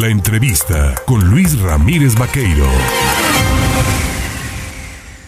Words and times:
La 0.00 0.08
entrevista 0.08 0.92
con 1.06 1.30
Luis 1.30 1.56
Ramírez 1.60 2.18
Vaqueiro. 2.18 2.66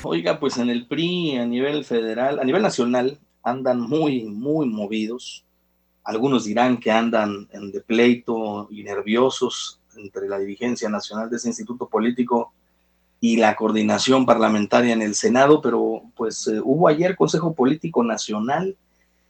Oiga, 0.03 0.41
pues 0.41 0.59
en 0.59 0.71
el 0.71 0.89
PRI 0.89 1.37
a 1.37 1.47
nivel 1.47 1.85
federal, 1.85 2.41
a 2.41 2.45
nivel 2.45 2.63
nacional, 2.63 3.17
andan 3.45 3.81
muy, 3.81 4.25
muy 4.25 4.67
movidos. 4.67 5.45
Algunos 6.03 6.47
dirán 6.47 6.79
que 6.79 6.91
andan 6.91 7.47
en 7.53 7.71
de 7.71 7.81
pleito 7.81 8.67
y 8.69 8.83
nerviosos 8.83 9.79
entre 9.95 10.29
la 10.29 10.41
dirigencia 10.41 10.89
nacional 10.89 11.31
de 11.31 11.37
ese 11.37 11.47
instituto 11.47 11.87
político 11.87 12.53
y 13.21 13.37
la 13.37 13.55
coordinación 13.55 14.27
parlamentaria 14.27 14.95
en 14.95 15.03
el 15.03 15.15
Senado, 15.15 15.63
pero 15.63 16.03
pues 16.17 16.49
eh, 16.49 16.61
hubo 16.61 16.89
ayer 16.89 17.15
Consejo 17.15 17.55
Político 17.55 18.03
Nacional 18.03 18.77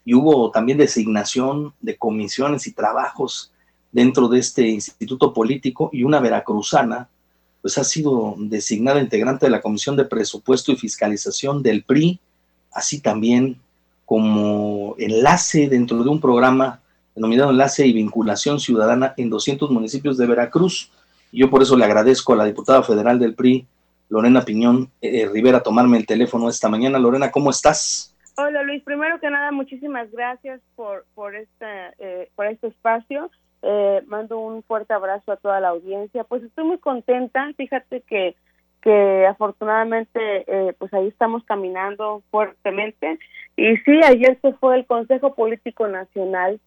y 0.03 0.15
hubo 0.15 0.51
también 0.51 0.79
designación 0.79 1.75
de 1.83 1.99
comisiones 1.99 2.67
y 2.67 2.73
trabajos 2.73 3.53
dentro 3.97 4.29
de 4.29 4.39
este 4.39 4.69
instituto 4.69 5.33
político 5.33 5.89
y 5.91 6.05
una 6.05 6.21
veracruzana 6.21 7.09
pues 7.63 7.79
ha 7.79 7.85
sido 7.85 8.35
designada 8.37 9.01
integrante 9.01 9.47
de 9.47 9.51
la 9.51 9.63
Comisión 9.63 9.97
de 9.97 10.05
Presupuesto 10.05 10.71
y 10.71 10.77
Fiscalización 10.77 11.63
del 11.63 11.83
PRI, 11.83 12.21
así 12.73 13.01
también 13.01 13.57
como 14.05 14.97
enlace 14.99 15.71
dentro 15.71 16.05
de 16.05 16.11
un 16.11 16.21
programa 16.21 16.83
denominado 17.15 17.51
Enlace 17.51 17.87
y 17.87 17.95
Vinculación 17.95 18.61
Ciudadana 18.61 19.15
en 19.17 19.31
200 19.31 19.71
municipios 19.71 20.19
de 20.19 20.27
Veracruz. 20.27 20.93
Y 21.33 21.39
yo 21.41 21.49
por 21.49 21.63
eso 21.63 21.75
le 21.75 21.87
agradezco 21.87 22.35
a 22.35 22.37
la 22.37 22.45
diputada 22.45 22.83
federal 22.83 23.19
del 23.19 23.35
PRI, 23.35 23.67
Lorena 24.11 24.43
Piñón 24.43 24.91
eh, 25.01 25.27
Rivera, 25.27 25.63
tomarme 25.63 25.97
el 25.97 26.05
teléfono 26.05 26.51
esta 26.51 26.69
mañana. 26.69 26.99
Lorena, 26.99 27.31
¿cómo 27.31 27.49
estás? 27.49 28.15
Hola 28.37 28.63
Luis, 28.63 28.83
primero 28.85 29.19
que 29.21 29.31
nada, 29.31 29.51
muchísimas 29.53 30.13
gracias 30.13 30.61
por, 30.75 31.07
por, 31.15 31.35
esta, 31.35 31.95
eh, 31.99 32.31
por 32.37 32.45
este 32.45 32.67
espacio. 32.67 33.31
Eh, 33.69 34.03
mando 34.07 34.39
un 34.39 34.63
fuerte 34.63 34.93
abrazo 34.95 35.33
a 35.33 35.37
toda 35.37 35.61
la 35.61 35.69
audiencia. 35.69 36.25
Pues 36.25 36.43
estoy 36.45 36.65
muy 36.65 36.79
contenta, 36.79 37.51
fíjate 37.57 38.03
que 38.03 38.37
que 38.87 39.27
afortunadamente 39.27 40.45
eh, 40.47 40.73
pues 40.79 40.95
ahí 40.95 41.09
estamos 41.09 41.43
caminando 41.43 42.23
fuertemente. 42.31 43.19
Y 43.57 43.77
sí 43.79 44.01
ayer 44.05 44.39
se 44.41 44.53
fue 44.53 44.77
el 44.77 44.87
Consejo 44.87 45.35
Político 45.35 45.89
Nacional 45.89 46.61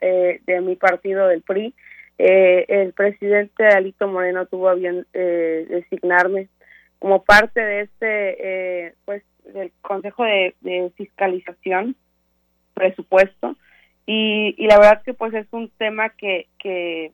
eh, 0.00 0.40
de 0.46 0.62
mi 0.62 0.76
partido 0.76 1.28
del 1.28 1.42
PRI 1.42 1.74
eh, 2.18 2.64
el 2.68 2.94
presidente 2.94 3.66
Alito 3.66 4.08
Moreno 4.08 4.46
tuvo 4.46 4.70
a 4.70 4.74
bien 4.74 5.06
designarme 5.12 6.48
como 6.98 7.22
parte 7.24 7.60
de 7.60 7.80
este 7.82 8.94
pues 9.04 9.22
del 9.44 9.70
Consejo 9.82 10.24
de, 10.24 10.92
Fiscalización 10.96 11.94
presupuesto 12.72 13.54
y, 14.06 14.54
y, 14.56 14.66
la 14.66 14.78
verdad 14.78 15.02
que 15.02 15.14
pues 15.14 15.34
es 15.34 15.46
un 15.50 15.68
tema 15.78 16.10
que 16.10 16.48
que 16.58 17.10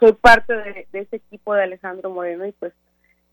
soy 0.00 0.12
parte 0.14 0.54
de, 0.54 0.86
de 0.92 0.98
ese 1.00 1.16
equipo 1.16 1.54
de 1.54 1.62
Alejandro 1.62 2.10
Moreno 2.10 2.44
y 2.46 2.52
pues 2.52 2.72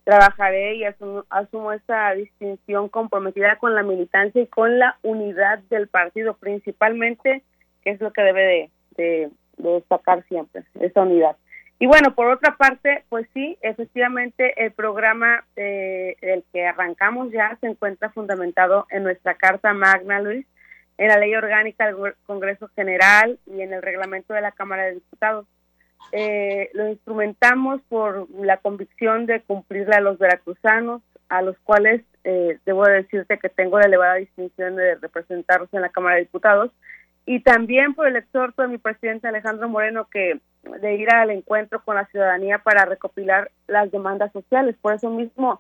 trabajaré 0.04 0.76
y 0.76 0.84
asumo, 0.84 1.72
esa 1.74 2.12
distinción 2.14 2.90
comprometida 2.90 3.58
con 3.58 3.76
la 3.76 3.84
militancia 3.84 4.42
y 4.42 4.48
con 4.48 4.80
la 4.80 4.98
unidad 5.04 5.60
del 5.70 5.88
partido, 5.88 6.36
principalmente, 6.36 7.44
que 7.84 7.92
es 7.92 8.02
lo 8.02 8.12
que 8.12 8.22
debe 8.22 8.70
de, 8.98 9.30
destacar 9.58 10.24
siempre, 10.28 10.64
esa 10.80 11.02
unidad. 11.02 11.36
Y 11.80 11.88
bueno, 11.88 12.14
por 12.14 12.28
otra 12.28 12.58
parte, 12.58 13.04
pues 13.10 13.28
sí, 13.34 13.58
efectivamente 13.62 14.54
el 14.64 14.72
programa 14.72 15.44
eh, 15.56 16.16
el 16.22 16.44
que 16.54 16.66
arrancamos 16.66 17.32
ya 17.32 17.58
se 17.60 17.68
encuentra 17.68 18.10
fundamentado 18.12 18.86
en 18.92 19.04
nuestra 19.04 19.36
Carta 19.36 19.74
Magna, 19.74 20.20
Luis, 20.22 20.46
en 20.98 21.08
la 21.08 21.18
Ley 21.18 21.34
Orgánica 21.36 21.88
del 21.88 22.16
Congreso 22.26 22.70
General 22.76 23.40
y 23.46 23.62
en 23.62 23.74
el 23.74 23.82
reglamento 23.82 24.34
de 24.34 24.42
la 24.42 24.52
Cámara 24.52 24.84
de 24.84 24.96
Diputados 24.96 25.46
eh, 26.12 26.70
lo 26.74 26.90
instrumentamos 26.90 27.82
por 27.88 28.28
la 28.40 28.58
convicción 28.58 29.26
de 29.26 29.42
cumplirle 29.42 29.96
a 29.96 30.02
los 30.02 30.18
veracruzanos, 30.18 31.02
a 31.30 31.42
los 31.42 31.58
cuales 31.60 32.02
eh, 32.24 32.58
debo 32.66 32.86
decirte 32.86 33.40
que 33.40 33.50
tengo 33.50 33.80
la 33.80 33.86
elevada 33.86 34.16
distinción 34.16 34.76
de 34.76 34.96
representarlos 34.96 35.70
en 35.74 35.82
la 35.82 35.90
Cámara 35.90 36.16
de 36.16 36.24
Diputados, 36.24 36.72
y 37.26 37.42
también 37.42 37.94
por 37.94 38.08
el 38.08 38.16
exhorto 38.16 38.62
de 38.62 38.68
mi 38.68 38.78
presidente 38.78 39.28
Alejandro 39.28 39.70
Moreno 39.70 40.08
que 40.12 40.40
de 40.64 40.96
ir 40.96 41.10
al 41.14 41.30
encuentro 41.32 41.84
con 41.84 41.96
la 41.96 42.06
ciudadanía 42.08 42.60
para 42.60 42.86
recopilar 42.86 43.52
las 43.68 43.92
demandas 43.92 44.32
sociales. 44.32 44.76
Por 44.82 44.94
eso 44.94 45.10
mismo 45.10 45.60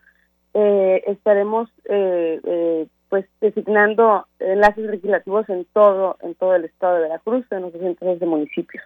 eh, 0.53 1.03
estaremos 1.08 1.69
eh, 1.86 2.40
eh, 2.44 2.88
pues 3.12 3.26
designando 3.42 4.26
enlaces 4.40 4.86
legislativos 4.86 5.48
en 5.50 5.68
todo 5.74 6.16
en 6.22 6.34
todo 6.34 6.56
el 6.56 6.64
estado 6.64 6.96
de 6.96 7.02
Veracruz, 7.02 7.46
en 7.52 7.64
los 7.64 7.74
212 7.74 8.26
municipios. 8.26 8.84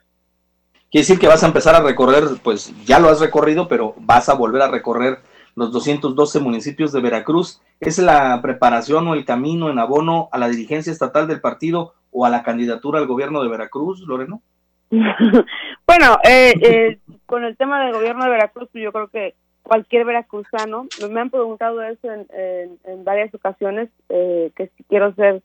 Quiere 0.90 1.04
decir 1.04 1.20
que 1.20 1.28
vas 1.28 1.44
a 1.44 1.48
empezar 1.48 1.76
a 1.76 1.84
recorrer, 1.84 2.24
pues 2.44 2.74
ya 2.86 3.00
lo 3.00 3.10
has 3.10 3.22
recorrido, 3.22 3.68
pero 3.68 3.94
vas 3.98 4.28
a 4.28 4.34
volver 4.34 4.64
a 4.64 4.72
recorrer 4.72 5.20
los 5.54 5.72
212 5.72 6.40
municipios 6.40 6.92
de 6.92 7.02
Veracruz. 7.02 7.62
¿Es 7.80 8.00
la 8.00 8.42
preparación 8.42 9.08
o 9.08 9.14
el 9.14 9.26
camino 9.26 9.70
en 9.70 9.78
abono 9.78 10.28
a 10.32 10.40
la 10.40 10.50
dirigencia 10.50 10.92
estatal 10.92 11.28
del 11.28 11.40
partido 11.40 11.94
o 12.12 12.26
a 12.26 12.32
la 12.32 12.42
candidatura 12.42 13.00
al 13.00 13.06
gobierno 13.06 13.44
de 13.44 13.50
Veracruz, 13.50 14.02
Loreno? 14.08 14.42
bueno, 14.90 16.18
eh, 16.24 16.54
eh, 16.64 17.00
con 17.28 17.44
el 17.44 17.56
tema 17.58 17.84
del 17.86 17.94
gobierno 17.94 18.24
de 18.24 18.32
Veracruz, 18.32 18.70
yo 18.74 18.92
creo 18.92 19.08
que 19.08 19.36
cualquier 19.66 20.06
veracruzano, 20.06 20.88
me 21.10 21.20
han 21.20 21.30
preguntado 21.30 21.82
eso 21.82 22.08
en, 22.12 23.04
varias 23.04 23.34
ocasiones, 23.34 23.90
eh, 24.10 24.52
que 24.56 24.68
si 24.78 24.84
quiero 24.84 25.14
ser 25.16 25.42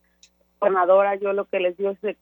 gobernadora, 0.61 1.15
yo 1.17 1.33
lo 1.33 1.47
que 1.47 1.61
les 1.61 1.77
digo 1.77 1.95
es, 2.03 2.17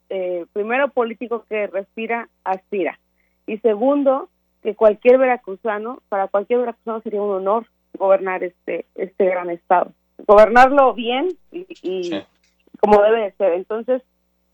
primero 0.53 0.89
político 0.89 1.45
que 1.49 1.67
respira, 1.67 2.29
aspira 2.45 2.99
y 3.47 3.59
segundo, 3.59 4.29
que 4.63 4.75
cualquier 4.75 5.19
veracruzano, 5.19 6.03
para 6.09 6.29
cualquier 6.29 6.61
veracruzano 6.61 7.01
sería 7.01 7.23
un 7.23 7.35
honor 7.35 7.67
gobernar 7.99 8.45
este, 8.45 8.85
este 8.95 9.25
gran 9.25 9.51
estado. 9.51 9.93
Gobernarlo 10.27 10.95
bien 10.95 11.29
y, 11.51 12.11
como 12.79 13.03
debe 13.03 13.23
de 13.23 13.33
ser. 13.33 13.55
Entonces, 13.55 14.03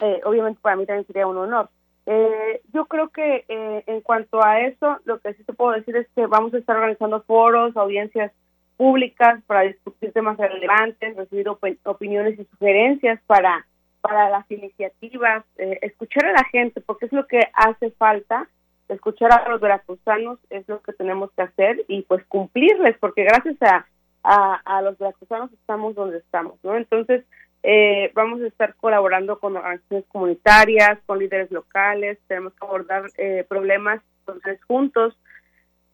eh, 0.01 0.21
obviamente 0.25 0.61
para 0.63 0.77
mí 0.77 0.87
también 0.87 1.07
sería 1.07 1.27
un 1.27 1.37
honor. 1.37 1.69
Eh, 2.07 2.61
yo 2.73 2.87
creo 2.87 3.09
que 3.09 3.45
eh, 3.49 3.85
en 3.87 4.01
cuanto 4.03 4.45
a 4.45 4.61
eso, 4.61 4.99
lo 5.05 5.19
que 5.21 5.35
sí 5.35 5.45
te 5.45 5.53
puedo 5.53 5.73
decir 5.73 5.97
es 5.97 6.07
que 6.15 6.27
vamos 6.27 6.53
a 6.55 6.59
estar 6.59 6.77
organizando 6.77 7.23
foros, 7.23 7.77
audiencias 7.77 8.33
públicas 8.77 9.43
para 9.47 9.63
discutir 9.63 10.13
temas 10.13 10.37
relevantes, 10.37 11.17
recibir 11.17 11.49
opiniones 11.49 12.39
y 12.39 12.45
sugerencias 12.45 13.21
para, 13.27 13.67
para 14.01 14.29
las 14.29 14.51
iniciativas, 14.51 15.45
escuchar 15.57 16.27
a 16.27 16.33
la 16.33 16.45
gente, 16.51 16.81
porque 16.81 17.07
es 17.07 17.13
lo 17.13 17.27
que 17.27 17.41
hace 17.55 17.93
falta 17.93 18.49
escuchar 18.89 19.33
a 19.33 19.49
los 19.49 19.61
veracruzanos 19.61 20.39
es 20.51 20.69
lo 20.69 20.83
que 20.83 20.93
tenemos 20.93 21.31
que 21.33 21.43
hacer 21.43 21.85
y 21.89 22.03
pues 22.03 22.25
cumplirles, 22.27 22.97
porque 22.99 23.25
gracias 23.25 23.57
a, 23.63 23.87
a, 24.23 24.83
los 24.83 24.99
veracruzanos 24.99 25.53
estamos 25.53 25.95
donde 25.95 26.19
estamos, 26.19 26.55
¿no? 26.63 26.77
Entonces, 26.77 27.25
eh, 27.65 28.13
vamos 28.15 28.41
a 28.43 28.47
estar 28.47 28.75
colaborando 28.77 29.41
con 29.41 29.57
organizaciones 29.57 30.07
comunitarias, 30.09 30.99
con 31.07 31.19
líderes 31.19 31.51
locales, 31.51 32.19
tenemos 32.29 32.53
que 32.53 32.65
abordar 32.65 33.05
eh, 33.19 33.45
problemas 33.49 34.01
entonces 34.21 34.63
juntos, 34.65 35.19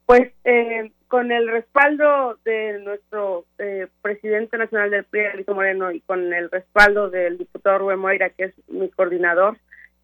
pues 0.05 0.33
eh, 0.45 0.93
con 1.09 1.33
el 1.33 1.49
respaldo 1.49 2.39
de 2.45 2.81
nuestro 2.81 3.47
presidente 4.03 4.59
nacional 4.59 4.91
del 4.91 5.05
PRI, 5.05 5.27
Alito 5.27 5.55
Moreno, 5.55 5.91
y 5.91 6.01
con 6.01 6.33
el 6.33 6.51
respaldo 6.51 7.09
del 7.09 7.39
diputado 7.39 7.79
Rubén 7.79 7.99
Moira, 7.99 8.31
que 8.31 8.45
es 8.45 8.55
mi 8.69 8.89
coordinador, 8.91 9.57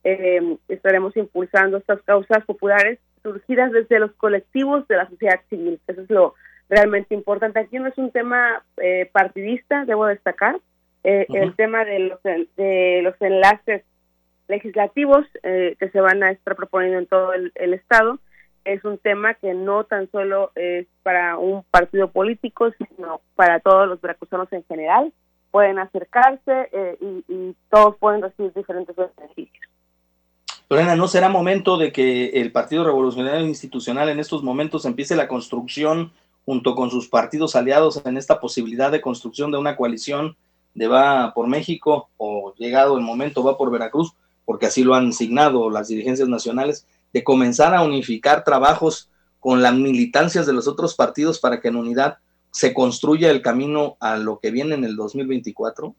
eh, 0.08 0.56
estaremos 0.68 1.16
impulsando 1.16 1.78
estas 1.78 2.00
causas 2.02 2.44
populares 2.44 3.00
surgidas 3.24 3.72
desde 3.72 3.98
los 3.98 4.12
colectivos 4.12 4.86
de 4.86 4.96
la 4.98 5.08
sociedad 5.08 5.40
civil. 5.50 5.80
Eso 5.88 6.02
es 6.02 6.10
lo 6.10 6.34
realmente 6.68 7.12
importante. 7.12 7.58
Aquí 7.58 7.80
no 7.80 7.88
es 7.88 7.98
un 7.98 8.12
tema 8.12 8.62
eh, 8.80 9.10
partidista, 9.12 9.84
debo 9.84 10.06
destacar. 10.06 10.60
Eh, 11.08 11.24
el 11.28 11.54
tema 11.54 11.84
de 11.84 12.00
los, 12.00 12.20
de 12.24 13.00
los 13.04 13.14
enlaces 13.20 13.84
legislativos 14.48 15.24
eh, 15.44 15.76
que 15.78 15.88
se 15.90 16.00
van 16.00 16.24
a 16.24 16.32
estar 16.32 16.56
proponiendo 16.56 16.98
en 16.98 17.06
todo 17.06 17.32
el, 17.32 17.74
Estado 17.74 18.18
es 18.64 18.84
un 18.84 18.98
tema 18.98 19.34
que 19.34 19.54
no 19.54 19.84
tan 19.84 20.10
solo 20.10 20.50
es 20.56 20.88
para 21.04 21.38
un 21.38 21.62
partido 21.70 22.10
político, 22.10 22.72
sino 22.72 23.20
para 23.36 23.60
todos 23.60 23.86
los 23.86 24.00
veracruzanos 24.00 24.52
en 24.52 24.64
general. 24.64 25.12
Pueden 25.52 25.78
acercarse 25.78 26.70
y, 27.00 27.24
y 27.32 27.54
todos 27.70 27.96
pueden 27.98 28.22
recibir 28.22 28.52
diferentes 28.52 28.96
beneficios. 28.96 29.64
Lorena, 30.68 30.96
¿no 30.96 31.06
será 31.06 31.28
momento 31.28 31.78
de 31.78 31.92
que 31.92 32.30
el 32.40 32.50
Partido 32.50 32.82
Revolucionario 32.82 33.46
Institucional 33.46 34.08
en 34.08 34.18
estos 34.18 34.42
momentos 34.42 34.84
empiece 34.84 35.14
la 35.14 35.28
construcción 35.28 36.10
junto 36.44 36.74
con 36.74 36.90
sus 36.90 37.08
partidos 37.08 37.54
aliados 37.54 38.04
en 38.04 38.16
esta 38.16 38.40
posibilidad 38.40 38.90
de 38.90 39.00
construcción 39.00 39.52
de 39.52 39.58
una 39.58 39.76
coalición 39.76 40.36
de 40.76 40.86
va 40.86 41.32
por 41.34 41.48
México 41.48 42.10
o 42.18 42.54
llegado 42.56 42.96
el 42.96 43.02
momento 43.02 43.42
va 43.42 43.56
por 43.56 43.70
Veracruz, 43.70 44.14
porque 44.44 44.66
así 44.66 44.84
lo 44.84 44.94
han 44.94 45.12
signado 45.12 45.70
las 45.70 45.88
dirigencias 45.88 46.28
nacionales, 46.28 46.86
de 47.12 47.24
comenzar 47.24 47.74
a 47.74 47.82
unificar 47.82 48.44
trabajos 48.44 49.10
con 49.40 49.62
las 49.62 49.74
militancias 49.74 50.46
de 50.46 50.52
los 50.52 50.68
otros 50.68 50.94
partidos 50.94 51.40
para 51.40 51.60
que 51.60 51.68
en 51.68 51.76
unidad 51.76 52.18
se 52.50 52.74
construya 52.74 53.30
el 53.30 53.42
camino 53.42 53.96
a 54.00 54.16
lo 54.16 54.38
que 54.38 54.50
viene 54.50 54.74
en 54.74 54.84
el 54.84 54.96
2024? 54.96 55.94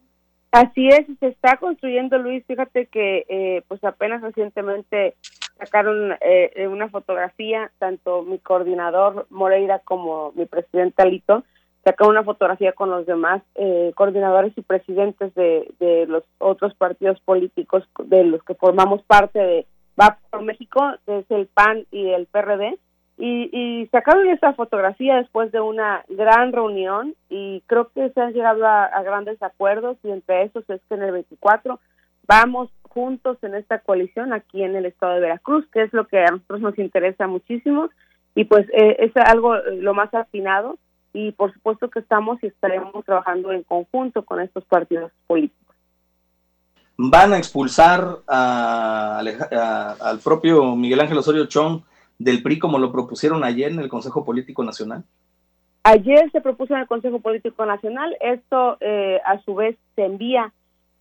Así 0.52 0.88
es, 0.88 1.06
se 1.20 1.28
está 1.28 1.58
construyendo, 1.58 2.18
Luis. 2.18 2.44
Fíjate 2.48 2.86
que, 2.86 3.26
eh, 3.28 3.64
pues 3.68 3.84
apenas 3.84 4.22
recientemente 4.22 5.16
sacaron 5.58 6.14
eh, 6.22 6.68
una 6.68 6.90
fotografía, 6.90 7.72
tanto 7.80 8.22
mi 8.22 8.38
coordinador 8.40 9.28
Moreira 9.30 9.80
como 9.80 10.32
mi 10.34 10.46
presidente 10.46 11.02
Alito, 11.02 11.44
sacaron 11.88 12.12
una 12.12 12.24
fotografía 12.24 12.74
con 12.74 12.90
los 12.90 13.06
demás 13.06 13.42
eh, 13.56 13.94
coordinadores 13.96 14.52
y 14.58 14.62
presidentes 14.62 15.34
de, 15.36 15.72
de, 15.80 16.06
los 16.06 16.24
otros 16.38 16.74
partidos 16.76 17.18
políticos 17.22 17.84
de 18.04 18.26
los 18.26 18.44
que 18.44 18.56
formamos 18.56 19.02
parte 19.04 19.40
de 19.40 19.68
Va 20.00 20.20
por 20.30 20.44
México, 20.44 20.80
que 21.06 21.20
es 21.20 21.32
el 21.32 21.48
PAN 21.48 21.86
y 21.90 22.10
el 22.10 22.28
PRD, 22.28 22.78
y, 23.18 23.50
y, 23.52 23.88
sacaron 23.88 24.28
esa 24.28 24.54
fotografía 24.54 25.16
después 25.16 25.52
de 25.52 25.60
una 25.60 26.04
gran 26.08 26.52
reunión 26.52 27.16
y 27.30 27.64
creo 27.66 27.90
que 27.90 28.12
se 28.12 28.22
han 28.22 28.34
llegado 28.34 28.64
a, 28.68 28.84
a 28.84 29.02
grandes 29.02 29.42
acuerdos 29.42 29.98
y 30.04 30.12
entre 30.12 30.44
esos 30.44 30.70
es 30.70 30.82
que 30.88 30.94
en 30.94 31.02
el 31.02 31.14
24 31.14 31.80
vamos 32.28 32.70
juntos 32.84 33.38
en 33.42 33.56
esta 33.56 33.80
coalición 33.80 34.34
aquí 34.34 34.62
en 34.62 34.76
el 34.76 34.86
estado 34.86 35.16
de 35.16 35.22
Veracruz, 35.22 35.66
que 35.72 35.82
es 35.82 35.94
lo 35.94 36.06
que 36.06 36.20
a 36.20 36.30
nosotros 36.30 36.62
nos 36.62 36.78
interesa 36.78 37.26
muchísimo 37.26 37.90
y 38.36 38.44
pues 38.44 38.68
eh, 38.74 38.98
es 39.00 39.12
algo 39.16 39.56
eh, 39.56 39.78
lo 39.78 39.96
más 39.96 40.14
afinado 40.14 40.78
y 41.18 41.32
por 41.32 41.52
supuesto 41.52 41.90
que 41.90 42.00
estamos 42.00 42.38
y 42.44 42.48
estaremos 42.48 43.04
trabajando 43.04 43.52
en 43.52 43.64
conjunto 43.64 44.24
con 44.24 44.40
estos 44.40 44.64
partidos 44.66 45.12
políticos. 45.26 45.76
¿Van 46.96 47.34
a 47.34 47.40
expulsar 47.40 48.20
a, 48.28 49.20
a, 49.20 49.92
al 50.00 50.20
propio 50.20 50.76
Miguel 50.76 51.00
Ángel 51.00 51.18
Osorio 51.18 51.48
Chong 51.48 51.82
del 52.20 52.44
PRI 52.44 52.60
como 52.60 52.78
lo 52.78 52.92
propusieron 52.92 53.44
ayer 53.44 53.72
en 53.72 53.80
el 53.80 53.90
Consejo 53.90 54.24
Político 54.24 54.64
Nacional? 54.64 55.04
Ayer 55.82 56.30
se 56.32 56.42
propuso 56.42 56.76
en 56.76 56.82
el 56.82 56.88
Consejo 56.88 57.20
Político 57.20 57.66
Nacional, 57.66 58.16
esto 58.20 58.78
eh, 58.80 59.20
a 59.26 59.40
su 59.42 59.56
vez 59.56 59.76
se 59.96 60.06
envía 60.06 60.54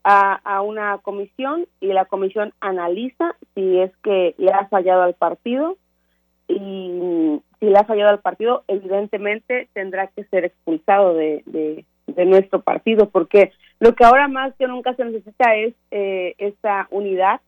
a, 0.03 0.33
a, 0.33 0.61
una 0.63 0.97
comisión 0.99 1.67
y 1.79 1.93
la 1.93 2.05
comisión 2.05 2.53
analiza 2.59 3.35
si 3.53 3.79
es 3.79 3.91
que 3.97 4.33
le 4.39 4.51
ha 4.51 4.65
fallado 4.67 5.03
al 5.03 5.13
partido 5.13 5.77
y 6.47 7.41
si 7.59 7.65
le 7.65 7.77
ha 7.77 7.83
fallado 7.83 8.09
al 8.09 8.19
partido, 8.19 8.63
evidentemente 8.67 9.67
tendrá 9.73 10.07
que 10.07 10.23
ser 10.25 10.45
expulsado 10.45 11.13
de, 11.13 11.43
de, 11.45 11.85
nuestro 12.25 12.61
partido, 12.61 13.09
porque 13.09 13.51
lo 13.79 13.93
que 13.93 14.03
ahora 14.03 14.27
más 14.27 14.53
que 14.55 14.67
nunca 14.67 14.95
se 14.95 15.05
necesita 15.05 15.55
es 15.55 15.75
eh, 15.91 16.33
esa 16.39 16.87
unidad 16.89 17.41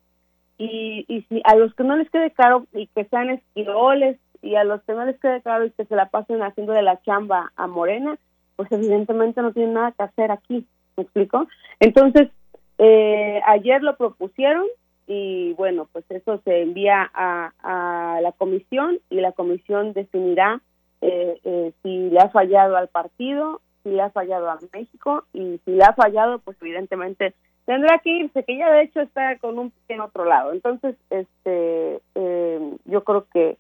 y, 0.58 1.06
y 1.08 1.22
si 1.24 1.42
a 1.44 1.56
los 1.56 1.74
que 1.74 1.84
no 1.84 1.96
les 1.96 2.10
quede 2.12 2.32
claro 2.32 2.68
y 2.74 2.88
que 2.88 3.06
sean 3.06 3.30
esquiroles 3.30 4.20
y 4.42 4.56
a 4.56 4.64
los 4.64 4.82
que 4.84 4.94
no 4.94 5.06
les 5.06 5.20
quede 5.20 5.42
claro 5.42 5.66
y 5.66 5.72
que 5.72 5.86
se 5.86 5.96
la 5.96 6.08
pasen 6.10 6.44
haciendo 6.44 6.74
de 6.74 6.84
la 6.84 7.02
chamba 7.02 7.52
a 7.56 7.68
Morena, 7.68 8.18
pues 8.56 8.72
evidentemente 8.72 9.42
no 9.42 9.54
tienen 9.54 9.74
nada 9.74 9.94
que 9.94 10.04
hacer 10.04 10.32
aquí, 10.32 10.66
¿me 10.98 11.04
explico? 11.04 11.48
Entonces, 11.80 12.30
eh, 12.78 13.42
ayer 13.46 13.82
lo 13.82 13.96
propusieron 13.98 14.66
y 15.12 15.54
bueno, 15.54 15.90
pues 15.92 16.06
eso 16.10 16.40
se 16.46 16.62
envía 16.62 17.10
a, 17.16 17.52
a 17.64 18.22
la 18.22 18.32
comisión 18.32 19.00
y 19.10 19.22
la 19.22 19.32
comisión 19.32 19.94
definirá 19.94 20.62
eh, 21.02 21.40
eh, 21.44 21.74
si 21.82 22.12
le 22.12 22.20
ha 22.20 22.30
fallado 22.30 22.78
al 22.78 22.90
partido, 22.90 23.60
si 23.82 23.90
le 23.90 24.04
ha 24.04 24.12
fallado 24.12 24.52
a 24.52 24.60
México 24.72 25.26
y 25.34 25.60
si 25.66 25.72
le 25.72 25.84
ha 25.84 25.94
fallado, 25.94 26.38
pues 26.38 26.58
evidentemente 26.62 27.34
tendrá 27.66 27.98
que 27.98 28.12
irse, 28.12 28.44
que 28.44 28.56
ya 28.56 28.70
de 28.72 28.84
hecho 28.84 29.02
está 29.02 29.36
con 29.40 29.58
un 29.58 29.72
pie 29.72 29.96
en 29.96 30.02
otro 30.02 30.26
lado. 30.26 30.54
Entonces, 30.54 30.96
este, 31.10 32.02
eh, 32.14 32.78
yo 32.86 33.04
creo 33.04 33.26
que, 33.34 33.58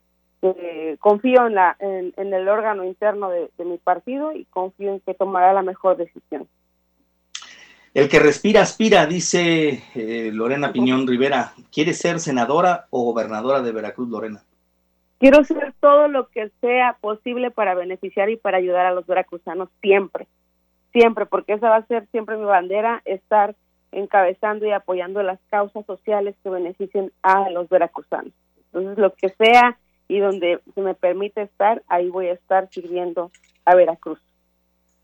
confío 1.00 1.48
en, 1.48 1.56
la, 1.56 1.75
en, 1.80 2.13
en, 2.16 2.31
el 2.31 2.48
órgano 2.48 2.86
interno 2.86 3.30
de, 3.31 3.50
de 3.57 3.66
mi 3.66 3.78
partido 3.80 4.34
y 4.34 4.45
confío 4.45 4.94
en 4.94 5.00
que 5.00 5.16
tomará 5.16 5.52
la 5.52 5.63
mejor 5.63 5.98
decisión. 5.98 6.48
El 7.94 8.07
que 8.07 8.19
respira 8.19 8.62
aspira, 8.62 9.06
dice 9.07 9.81
eh, 9.95 10.30
Lorena 10.31 10.71
Piñón 10.71 11.07
Rivera. 11.07 11.53
¿Quiere 11.71 11.94
ser 11.94 12.19
senadora 12.19 12.86
o 12.91 13.03
gobernadora 13.03 13.62
de 13.62 13.71
Veracruz, 13.71 14.09
Lorena? 14.09 14.44
Quiero 15.19 15.39
hacer 15.39 15.74
todo 15.80 16.07
lo 16.07 16.27
que 16.30 16.50
sea 16.62 16.97
posible 17.01 17.51
para 17.51 17.75
beneficiar 17.75 18.30
y 18.30 18.38
para 18.38 18.57
ayudar 18.57 18.86
a 18.86 18.94
los 18.94 19.06
veracruzanos 19.06 19.69
siempre, 19.81 20.27
siempre, 20.94 21.25
porque 21.25 21.53
esa 21.53 21.69
va 21.69 21.77
a 21.77 21.86
ser 21.88 22.07
siempre 22.12 22.38
mi 22.38 22.45
bandera, 22.45 23.01
estar 23.03 23.56
encabezando 23.92 24.65
y 24.65 24.71
apoyando 24.71 25.21
las 25.24 25.39
causas 25.50 25.85
sociales 25.85 26.35
que 26.42 26.50
beneficien 26.50 27.12
a 27.21 27.50
los 27.50 27.68
veracruzanos. 27.68 28.33
Entonces, 28.71 28.97
lo 28.97 29.13
que 29.13 29.30
sea 29.30 29.77
y 30.07 30.19
donde 30.19 30.59
se 30.74 30.81
me 30.81 30.94
permite 30.94 31.42
estar, 31.42 31.83
ahí 31.88 32.09
voy 32.09 32.27
a 32.27 32.33
estar 32.33 32.69
sirviendo 32.71 33.31
a 33.65 33.75
Veracruz. 33.75 34.19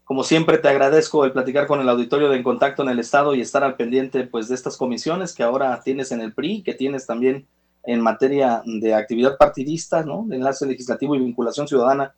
Como 0.05 0.23
siempre, 0.23 0.59
te 0.59 0.69
agradezco 0.69 1.25
el 1.25 1.31
platicar 1.31 1.65
con 1.65 1.81
el 1.81 1.89
auditorio 1.89 2.29
de 2.29 2.37
En 2.37 2.43
Contacto 2.43 2.83
en 2.83 2.89
el 2.89 2.99
Estado 2.99 3.33
y 3.33 3.41
estar 3.41 3.63
al 3.63 3.75
pendiente 3.75 4.23
pues, 4.23 4.47
de 4.47 4.55
estas 4.55 4.77
comisiones 4.77 5.33
que 5.33 5.41
ahora 5.41 5.81
tienes 5.83 6.11
en 6.11 6.21
el 6.21 6.31
PRI, 6.31 6.61
que 6.61 6.75
tienes 6.75 7.07
también 7.07 7.47
en 7.83 8.01
materia 8.01 8.61
de 8.65 8.93
actividad 8.93 9.35
partidista, 9.37 10.03
¿no? 10.03 10.23
de 10.27 10.35
enlace 10.35 10.67
legislativo 10.67 11.15
y 11.15 11.19
vinculación 11.19 11.67
ciudadana, 11.67 12.13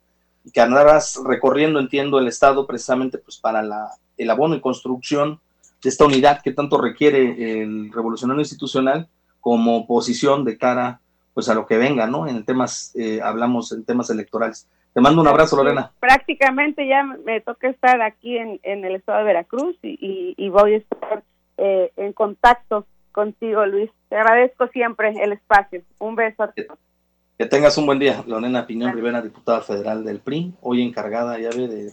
que 0.52 0.60
andarás 0.60 1.18
recorriendo, 1.24 1.80
entiendo, 1.80 2.18
el 2.18 2.28
Estado 2.28 2.66
precisamente 2.66 3.18
pues, 3.18 3.38
para 3.38 3.62
la, 3.62 3.90
el 4.18 4.30
abono 4.30 4.54
y 4.54 4.60
construcción 4.60 5.40
de 5.82 5.88
esta 5.88 6.04
unidad 6.04 6.42
que 6.42 6.52
tanto 6.52 6.78
requiere 6.78 7.62
el 7.62 7.90
revolucionario 7.90 8.42
institucional 8.42 9.08
como 9.40 9.86
posición 9.86 10.44
de 10.44 10.58
cara 10.58 11.00
pues 11.32 11.48
a 11.48 11.54
lo 11.54 11.66
que 11.66 11.78
venga, 11.78 12.06
¿no? 12.06 12.26
En 12.26 12.44
temas, 12.44 12.90
eh, 12.96 13.20
hablamos 13.22 13.70
en 13.72 13.84
temas 13.84 14.10
electorales. 14.10 14.66
Te 14.94 15.00
mando 15.00 15.22
un 15.22 15.28
abrazo, 15.28 15.56
Lorena. 15.56 15.92
Prácticamente 16.00 16.86
ya 16.88 17.04
me 17.04 17.40
toca 17.40 17.68
estar 17.68 18.02
aquí 18.02 18.36
en, 18.36 18.58
en 18.62 18.84
el 18.84 18.96
estado 18.96 19.18
de 19.18 19.24
Veracruz 19.24 19.76
y, 19.82 19.98
y, 20.00 20.34
y 20.36 20.48
voy 20.48 20.74
a 20.74 20.76
estar 20.78 21.22
eh, 21.56 21.92
en 21.96 22.12
contacto 22.12 22.86
contigo, 23.12 23.64
Luis. 23.66 23.90
Te 24.08 24.16
agradezco 24.16 24.68
siempre 24.68 25.14
el 25.22 25.32
espacio. 25.32 25.82
Un 25.98 26.16
beso. 26.16 26.50
Que, 26.56 26.66
que 27.38 27.46
tengas 27.46 27.78
un 27.78 27.86
buen 27.86 27.98
día. 27.98 28.24
Lorena 28.26 28.66
Piñón 28.66 28.92
Rivera, 28.92 29.22
diputada 29.22 29.60
federal 29.60 30.04
del 30.04 30.20
PRI, 30.20 30.54
hoy 30.62 30.82
encargada, 30.82 31.38
ya 31.38 31.50
ve, 31.50 31.68
de 31.68 31.92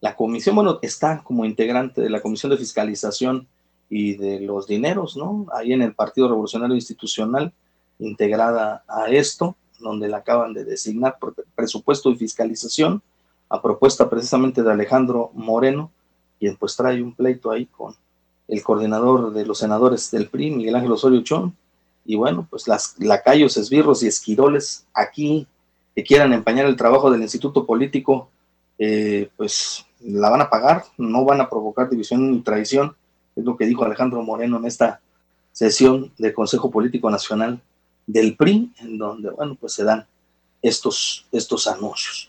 la 0.00 0.14
comisión, 0.14 0.54
bueno, 0.54 0.78
está 0.82 1.22
como 1.22 1.44
integrante 1.44 2.00
de 2.00 2.10
la 2.10 2.20
comisión 2.20 2.50
de 2.50 2.58
fiscalización 2.58 3.48
y 3.88 4.16
de 4.16 4.40
los 4.40 4.66
dineros, 4.66 5.16
¿no? 5.16 5.46
Ahí 5.52 5.72
en 5.72 5.82
el 5.82 5.94
Partido 5.94 6.28
Revolucionario 6.28 6.74
Institucional, 6.74 7.52
integrada 7.98 8.84
a 8.88 9.08
esto, 9.08 9.56
donde 9.78 10.08
la 10.08 10.18
acaban 10.18 10.52
de 10.52 10.64
designar 10.64 11.18
por 11.18 11.34
presupuesto 11.56 12.10
y 12.10 12.16
fiscalización, 12.16 13.02
a 13.48 13.60
propuesta 13.62 14.08
precisamente 14.08 14.62
de 14.62 14.70
Alejandro 14.70 15.30
Moreno, 15.34 15.90
quien 16.38 16.56
pues 16.56 16.76
trae 16.76 17.02
un 17.02 17.14
pleito 17.14 17.50
ahí 17.50 17.66
con 17.66 17.94
el 18.48 18.62
coordinador 18.62 19.32
de 19.32 19.46
los 19.46 19.58
senadores 19.58 20.10
del 20.10 20.28
PRI, 20.28 20.50
Miguel 20.50 20.76
Ángel 20.76 20.92
Osorio 20.92 21.22
Chón, 21.22 21.56
y 22.04 22.14
bueno, 22.14 22.46
pues 22.48 22.68
las 22.68 22.94
lacayos, 22.98 23.56
esbirros 23.56 24.02
y 24.02 24.06
esquiroles 24.06 24.86
aquí 24.94 25.46
que 25.94 26.04
quieran 26.04 26.32
empañar 26.32 26.66
el 26.66 26.76
trabajo 26.76 27.10
del 27.10 27.22
Instituto 27.22 27.66
Político, 27.66 28.28
eh, 28.78 29.30
pues 29.36 29.84
la 30.00 30.30
van 30.30 30.42
a 30.42 30.50
pagar, 30.50 30.84
no 30.98 31.24
van 31.24 31.40
a 31.40 31.48
provocar 31.48 31.88
división 31.88 32.30
ni 32.30 32.40
traición, 32.40 32.94
es 33.34 33.44
lo 33.44 33.56
que 33.56 33.66
dijo 33.66 33.84
Alejandro 33.84 34.22
Moreno 34.22 34.58
en 34.58 34.66
esta 34.66 35.00
sesión 35.52 36.12
del 36.18 36.34
Consejo 36.34 36.70
Político 36.70 37.10
Nacional 37.10 37.60
del 38.06 38.36
PRI, 38.36 38.72
en 38.78 38.98
donde, 38.98 39.30
bueno, 39.30 39.56
pues 39.58 39.72
se 39.72 39.84
dan 39.84 40.06
estos, 40.66 41.26
estos 41.32 41.66
anuncios. 41.66 42.24